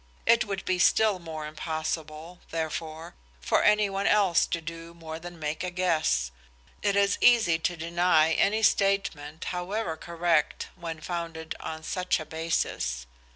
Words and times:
It 0.25 0.45
would 0.45 0.65
be 0.65 0.79
still 0.79 1.19
more 1.19 1.45
impossible, 1.45 2.39
therefore, 2.49 3.13
for 3.39 3.61
any 3.61 3.87
one 3.87 4.07
else 4.07 4.47
to 4.47 4.59
do 4.59 4.95
more 4.95 5.19
than 5.19 5.37
make 5.37 5.63
a 5.63 5.69
guess. 5.69 6.31
It 6.81 6.95
is 6.95 7.19
easy 7.21 7.59
to 7.59 7.77
deny 7.77 8.33
any 8.33 8.63
statement, 8.63 9.43
however 9.53 9.95
correct, 9.95 10.69
when 10.75 11.01
founded 11.01 11.53
on 11.59 11.83
such 11.83 12.19
a 12.19 12.25
basis. 12.25 13.05